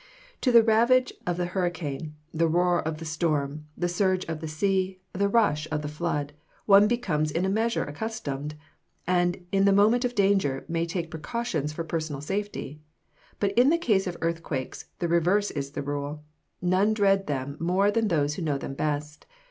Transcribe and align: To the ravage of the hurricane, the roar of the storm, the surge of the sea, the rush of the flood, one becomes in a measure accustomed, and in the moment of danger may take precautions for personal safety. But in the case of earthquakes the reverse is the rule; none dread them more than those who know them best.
To 0.41 0.51
the 0.51 0.63
ravage 0.63 1.13
of 1.27 1.37
the 1.37 1.45
hurricane, 1.45 2.15
the 2.33 2.47
roar 2.47 2.81
of 2.81 2.97
the 2.97 3.05
storm, 3.05 3.67
the 3.77 3.87
surge 3.87 4.25
of 4.25 4.39
the 4.39 4.47
sea, 4.47 4.99
the 5.13 5.29
rush 5.29 5.67
of 5.71 5.83
the 5.83 5.87
flood, 5.87 6.33
one 6.65 6.87
becomes 6.87 7.29
in 7.29 7.45
a 7.45 7.49
measure 7.49 7.83
accustomed, 7.85 8.55
and 9.05 9.45
in 9.51 9.65
the 9.65 9.71
moment 9.71 10.03
of 10.03 10.15
danger 10.15 10.65
may 10.67 10.87
take 10.87 11.11
precautions 11.11 11.71
for 11.71 11.83
personal 11.83 12.19
safety. 12.19 12.81
But 13.39 13.51
in 13.51 13.69
the 13.69 13.77
case 13.77 14.07
of 14.07 14.17
earthquakes 14.21 14.85
the 14.97 15.07
reverse 15.07 15.51
is 15.51 15.69
the 15.73 15.83
rule; 15.83 16.23
none 16.63 16.95
dread 16.95 17.27
them 17.27 17.55
more 17.59 17.91
than 17.91 18.07
those 18.07 18.33
who 18.33 18.41
know 18.41 18.57
them 18.57 18.73
best. 18.73 19.27